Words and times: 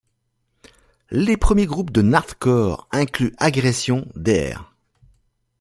Les 1.11 1.37
premiers 1.37 1.67
groupes 1.67 1.91
de 1.91 2.01
nardcore 2.01 2.87
incluent 2.91 3.35
Agression, 3.37 4.07
Dr. 4.15 4.73